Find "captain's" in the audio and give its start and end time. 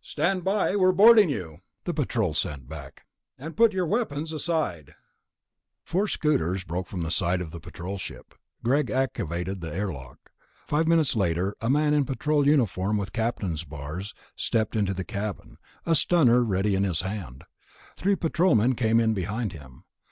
13.12-13.64